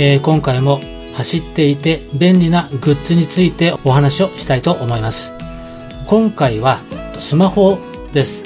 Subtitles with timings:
[0.00, 0.80] えー、今回も
[1.14, 5.32] 走っていて便利なグッズについてお話をしたいと思います。
[6.06, 6.78] 今回は
[7.18, 7.76] スマホ
[8.12, 8.44] です、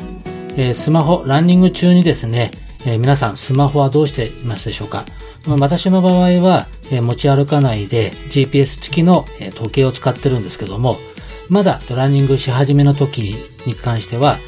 [0.56, 2.50] えー、スマホランニング中にですね、
[2.86, 5.04] えー、皆さんスマホはどうしていますでしょうか。
[5.46, 10.98] ま私の場合は、え持ち歩かないで GPS 付きの、え時計を使ってるんですけども
[11.48, 13.34] まだランニングし始めの時
[13.66, 14.38] に関しては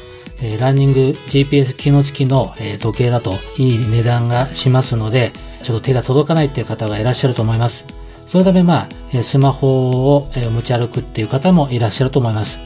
[0.41, 7.85] えー、ランニング GPS 機能付きの、えー、時計だといい値段がしますので、ちょっと手が届かないっていう方がいらっしゃると思います。
[8.27, 12.59] そのため、まあ、スマホを、持ち歩くっていう方もいらっしゃると思います。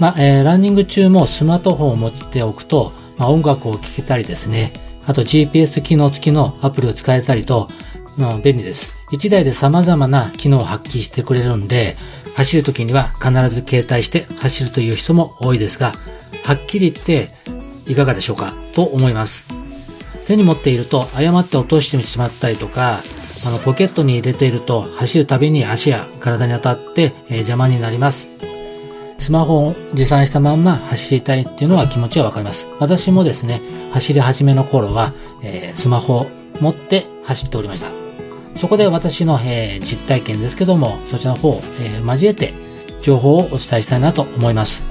[0.00, 4.72] まあ、えー、ランニング中もスマートフォンを持っておくと、まあ、音楽を聴けたりですね、
[5.06, 7.68] あと GPS 機能付きのアプリを使えたりと、
[8.16, 8.94] まあ、便利です。
[9.12, 11.96] 1台で様々な機能を発揮してくれるんで、
[12.36, 15.92] 走るときには必ず携帯して走るという人も多いですが、
[16.44, 17.28] はっきり言って
[17.86, 18.52] いかがでしょうか？
[18.72, 19.46] と思います。
[20.26, 23.00] 手に持っていると誤って落としてしまったりとか、
[23.46, 28.26] あのポケットに入れていると走るたびに足や体に当たって、えー、邪魔になります。
[29.18, 32.66] スマホを持参したまんま走りたいっていうのは気持ちはわかります。
[32.80, 33.60] 私もですね、
[33.92, 35.12] 走り始めの頃は、
[35.42, 36.26] えー、スマホを
[36.60, 38.03] 持って走っておりました。
[38.56, 42.54] そこで私の、えー、実体験ですけども、そちらの方を、えー、交えて
[43.02, 44.82] 情報をお伝えしたいなと思います。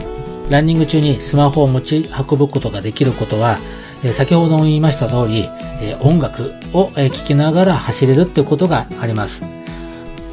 [0.49, 3.57] ランニング中にスマホを持ち運ぶことができることは、
[4.03, 5.49] え先ほども言いました通り、
[5.81, 9.41] え音楽を聴きながら走れるっていうことがあります。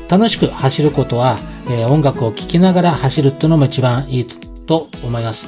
[0.08, 1.38] 楽しく走ることは、
[1.70, 4.26] え音楽を聴きながら走るっていうのも一番いい
[4.66, 5.46] と思います。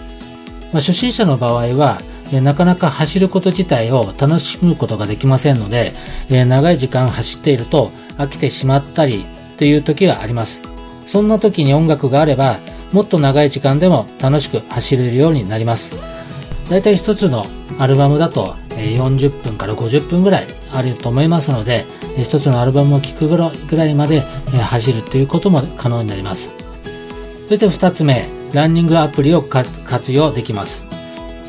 [0.73, 2.01] まあ、初心者の場合は、
[2.33, 5.93] えなかなか走ること自体を楽しむことができませんので、
[6.31, 9.25] え長い時間走っていると飽きてしまったり
[9.59, 10.63] という時があります。
[11.07, 12.59] そんな時に音楽があれば、
[12.93, 15.97] もっと長い時間でも楽しく走れるようになります。
[16.71, 17.47] だいたい一つの
[17.79, 21.85] アルバムだと40分から50分ぐらいあると思いますので、
[22.19, 23.37] 一つのアルバムを聴くぐ
[23.77, 26.51] らいまで走るということも可能になります。
[27.49, 30.92] そして二つ目、ランニングアプリを活用できます。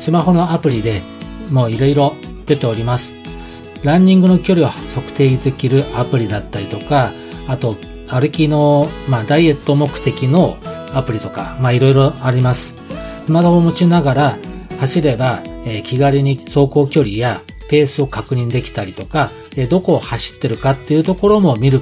[0.04, 1.00] スマホのアプリで
[1.50, 3.14] もういろいろ出ております。
[3.84, 7.10] ランニングの距離を測定できるアプリだったりとか、
[7.48, 7.74] あと
[8.06, 10.58] 歩きの、まあ、ダイエット目的の
[10.92, 12.84] アプリとか、まあいろいろあります。
[13.24, 14.36] スマホを持ちながら
[14.78, 17.40] 走れば、えー、気軽に走行距離や
[17.70, 21.80] ペースを確認できたりとか、えー、どこを走ってるかっていうところも見る、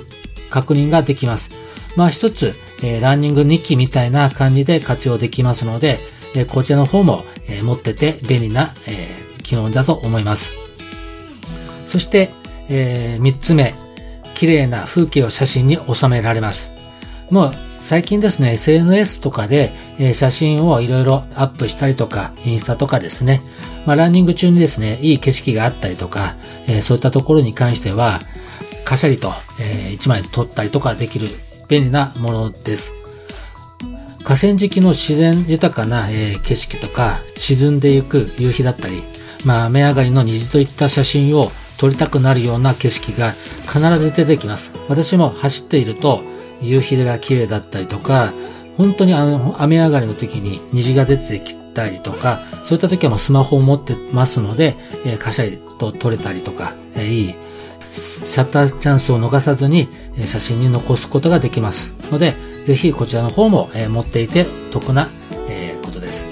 [0.48, 1.50] 確認ができます。
[1.96, 2.54] まあ一つ、
[2.84, 5.98] えー、ランニング日記みたいな感じで活用できますので、
[6.34, 9.08] えこちらの方も、え持ってて便利な、え
[9.42, 10.54] 機能だと思います。
[11.90, 12.30] そして、
[12.68, 13.74] え3つ目、
[14.34, 16.70] 綺麗な風景を写真に収められます。
[17.30, 23.40] もう最近ですね、SNS とかで、え写真をいろいろアップしたりとか、インスタとかですね、
[23.86, 26.36] まあ、ランニング中にですね、いい景色があったりとか、
[26.68, 28.20] えそういったところに関しては、
[28.84, 31.28] カシャリと、えー、1枚撮ったりとかできる
[31.68, 32.92] 便利なものです。
[34.24, 39.02] 河川敷の自然豊かな、え、景色とか、沈んでいく夕日だったり、
[39.44, 43.32] まあ、雨上がりの虹といった写真を撮りたくなるような景色が
[43.66, 44.70] 必ず出てきます。
[44.88, 46.22] 私も走っていると、
[46.60, 48.32] 夕日が綺麗だったりとか、
[48.76, 57.34] 本当にあの雨上がりの時に虹が出てきたりとか、そういった時はもうスマホを持ってますので、えー、カシャリと撮れたりとか、えー、いい
[57.92, 62.34] シャッターチャンスを逃さずに、えー、写真に残すことができますので、
[62.66, 65.08] ぜひこちらの方も、えー、持っていて得な、
[65.48, 66.24] えー、ことです。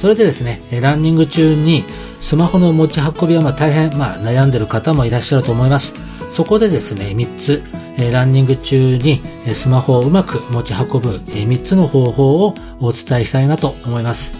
[0.00, 1.84] それでですね、ランニング中に
[2.20, 5.94] スマホの持ち運びはまあ大変、まあ、悩んでる方もいらっしゃると思います。
[6.34, 7.62] そこでですね、3つ、
[7.98, 9.20] えランニング中に
[9.52, 14.32] スマホをうまく持ち運ぶ3つの方法をお伝えしたいなと思います。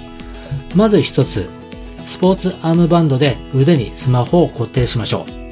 [0.75, 1.49] まず1つ、
[2.09, 5.43] スポーツアームバンドで腕にスマホを固定しましょう。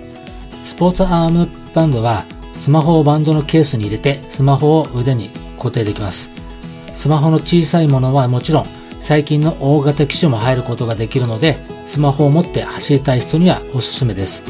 [0.66, 2.24] スポーツアームバンドは
[2.58, 5.30] スマホをバンドのケースに入れてスマホを腕に
[5.60, 6.30] 固定できます。
[6.96, 8.66] スマホの小さいものはもちろん
[9.00, 14.42] 最近の大型機種も入ることができるのでスマホを持って走りたい人にはおすすめです。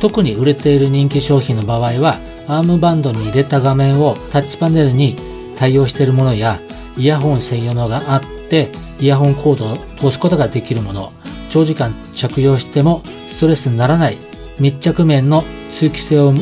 [0.00, 5.16] 特に売れている人気商品の場合はアームバンドに入れた画面をタッチパネルに
[5.56, 6.58] 対応しているものや、
[6.96, 8.68] イヤホン専用のがあって、
[8.98, 11.12] イヤホンコードを通すことができるもの、
[11.50, 14.16] 長時間着用してもストレスにならない
[14.58, 15.44] 密着面の
[15.74, 16.32] 通気性を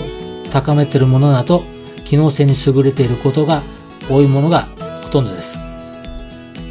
[0.50, 1.62] 高めているものなど、
[2.08, 3.62] 機能性に優れていることが
[4.10, 4.68] 多いものが
[5.02, 5.58] ほとんどです。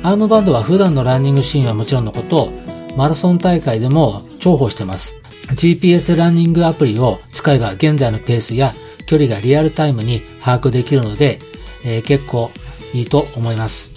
[0.03, 2.51] アームバンドは普段のランニングシーンはもちろんのこと、
[2.95, 5.13] マラソン大会でも重宝してます。
[5.49, 8.73] GPS ランニングアプリを使えば現在のペースや
[9.05, 11.39] 距離がリアルタイムに把握できるので、
[11.85, 12.51] えー、結構
[12.93, 13.91] いいと思います。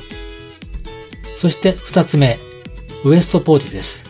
[1.40, 2.38] そして二つ目、
[3.04, 4.04] ウエストポーチです。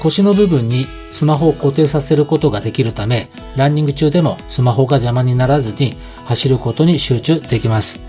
[0.00, 5.94] 腰の部分にスマホを固定させることができるため、ランニング中でもスマホが邪魔にならずに
[6.24, 8.00] 走ることに集中できます。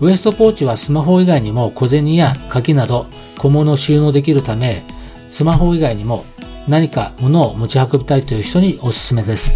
[0.00, 3.06] ウエストポーチはスマホ以外にも小銭や鍵など
[3.38, 4.82] 小物を収納できるため、
[5.30, 6.24] スマホ以外にも
[6.68, 9.52] 何か物を持ち運びたいという人におすすめです。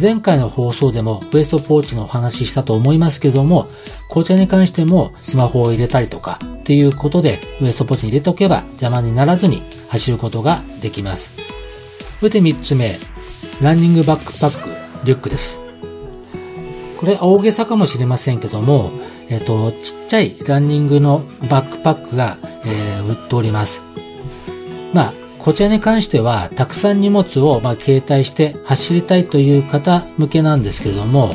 [0.00, 3.66] 前回の放送でもウエストポーチのお話ししたと思いますけども、
[4.08, 11.36] 紅茶に関してもスマホを入れたりとかっていうことでウエストポーチに入れておけば邪魔にならずに走ることができます。
[12.18, 12.98] それで3つ目、
[13.60, 14.68] ランニングバックパック、
[15.04, 15.58] リュックです。
[17.00, 18.92] これ大げさかもしれませんけども、
[19.28, 23.80] えっ、と、ちっちゃいランニングのバックパックが、えー、売っております。
[24.94, 31.34] まあ、こちらに関しては、たくさん荷物を、まあ、携帯して走りたいという方向けなんですけれども、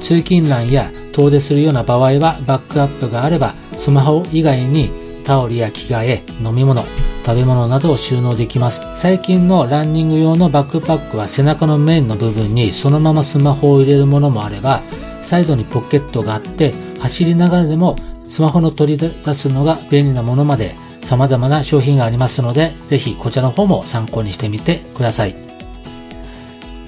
[0.00, 4.90] 通勤欄や遠出するような場合はバックアップがあれば、スマホ以外に
[5.24, 6.84] タオルや着替え、飲み物、
[7.24, 8.82] 食べ物などを収納できます。
[8.96, 14.80] 最近のランニング用のバックパックは背中の面の部分にそのままスマホを入れるものもあれば、
[15.20, 25.34] サイドにポケットがあって走りながらでもスマホの取り出すのが便利なものまで様々な商品がありますので、ぜひこちらの方も参考にしてみてください。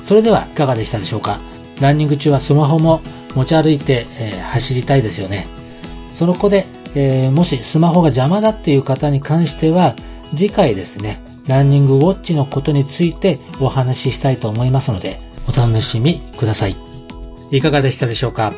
[0.01, 1.41] それではいかがでしたでしょうか？
[1.81, 3.01] ランニング中はスマホも
[3.35, 5.47] 持ち歩いて、えー、走りたいですよね。
[6.13, 6.65] その子で、
[6.95, 9.97] えー、もしスマホが邪魔だっていう方に関しては、
[10.37, 16.77] 次回ですね、ランニングウォッチのことについてお話ししたいと思いますので、お楽しみください。
[17.51, 18.53] いかがでしたでしょうか？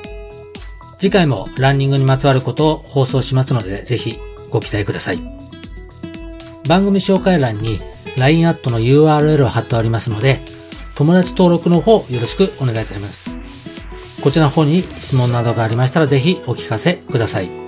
[0.98, 4.18] 次回もランニングにまつわることを放送しますので、ぜひ
[4.50, 5.20] ご期待ください。
[6.68, 7.80] 番組紹介欄に
[8.16, 10.40] LINE アットの URL を貼っておりますので、
[10.94, 13.36] 友達登録の方よろしくお願いいたします。
[14.22, 17.65] こちらの方に質問などがありましたらぜひお聞かせください。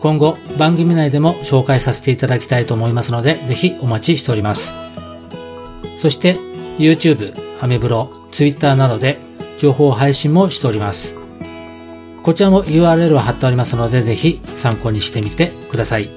[0.00, 4.72] 今後番組内でも紹介させていただきたいと思いますので、ぜひお待ちしております。
[6.00, 6.36] そして
[6.78, 9.18] YouTube、アメブロ、Twitter などで
[9.58, 11.14] 情報配信もしております。
[12.22, 16.08] こちらも URL を貼っておりますので、ぜひ参考にしてみてください。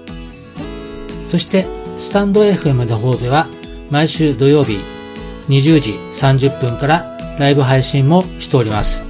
[1.31, 1.65] そして、
[1.99, 3.47] スタンド FM の方では、
[3.89, 4.77] 毎週土曜日
[5.47, 9.01] 20時30分からライブ配信もしております。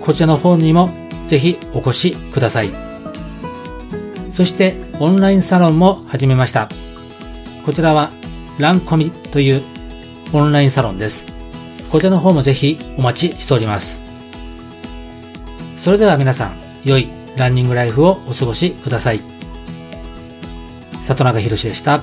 [0.00, 0.88] こちらの方にも
[1.28, 2.85] ぜひお越しください。
[4.36, 6.68] そしてオンラインサロンも始めました。
[7.64, 8.10] こちらは
[8.58, 9.62] ランコミという
[10.34, 11.24] オンラインサロンです。
[11.90, 13.98] こちらの方もぜひお待ちしております。
[15.78, 19.20] それでは皆さん、良いランニングライフをお過ごしください。
[21.02, 22.02] 里中博でした。